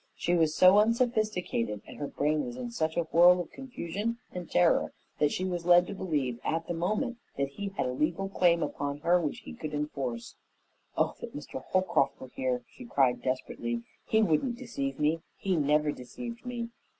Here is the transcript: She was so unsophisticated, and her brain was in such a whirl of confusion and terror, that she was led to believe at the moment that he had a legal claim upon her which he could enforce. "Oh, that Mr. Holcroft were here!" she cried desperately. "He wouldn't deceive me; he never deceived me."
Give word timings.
She 0.15 0.33
was 0.33 0.55
so 0.55 0.79
unsophisticated, 0.79 1.83
and 1.85 1.97
her 1.99 2.07
brain 2.07 2.43
was 2.43 2.57
in 2.57 2.71
such 2.71 2.97
a 2.97 3.03
whirl 3.11 3.39
of 3.39 3.51
confusion 3.51 4.17
and 4.31 4.49
terror, 4.49 4.93
that 5.19 5.31
she 5.31 5.45
was 5.45 5.67
led 5.67 5.85
to 5.85 5.93
believe 5.93 6.39
at 6.43 6.65
the 6.67 6.73
moment 6.73 7.19
that 7.37 7.49
he 7.49 7.67
had 7.77 7.85
a 7.85 7.91
legal 7.91 8.27
claim 8.27 8.63
upon 8.63 9.01
her 9.01 9.21
which 9.21 9.41
he 9.41 9.53
could 9.53 9.75
enforce. 9.75 10.33
"Oh, 10.97 11.13
that 11.21 11.35
Mr. 11.35 11.63
Holcroft 11.65 12.19
were 12.19 12.29
here!" 12.33 12.63
she 12.67 12.83
cried 12.83 13.21
desperately. 13.21 13.83
"He 14.03 14.23
wouldn't 14.23 14.57
deceive 14.57 14.99
me; 14.99 15.21
he 15.37 15.55
never 15.55 15.91
deceived 15.91 16.47
me." 16.47 16.69